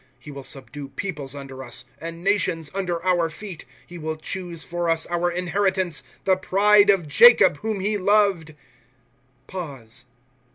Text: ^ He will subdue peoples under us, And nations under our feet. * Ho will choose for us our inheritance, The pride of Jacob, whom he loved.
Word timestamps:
^ 0.01 0.03
He 0.17 0.31
will 0.31 0.43
subdue 0.43 0.89
peoples 0.89 1.35
under 1.35 1.63
us, 1.63 1.85
And 1.99 2.23
nations 2.23 2.71
under 2.73 3.05
our 3.05 3.29
feet. 3.29 3.65
* 3.77 3.89
Ho 3.91 3.99
will 3.99 4.15
choose 4.15 4.63
for 4.63 4.89
us 4.89 5.05
our 5.11 5.29
inheritance, 5.29 6.01
The 6.23 6.35
pride 6.37 6.89
of 6.89 7.07
Jacob, 7.07 7.57
whom 7.57 7.81
he 7.81 7.99
loved. 7.99 8.55